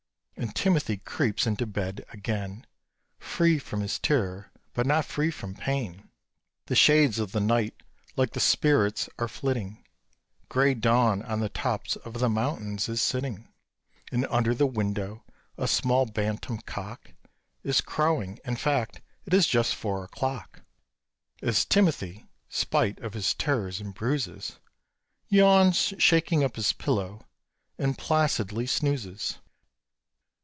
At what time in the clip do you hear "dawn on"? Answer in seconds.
10.73-11.41